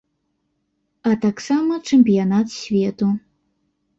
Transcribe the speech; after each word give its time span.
А 1.09 1.11
таксама 1.25 1.77
чэмпіянат 1.89 2.47
свету. 2.57 3.13